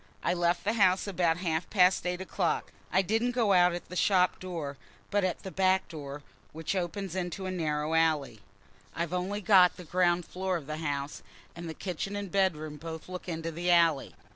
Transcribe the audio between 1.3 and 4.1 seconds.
half past eight o'clock. I didn't go out at the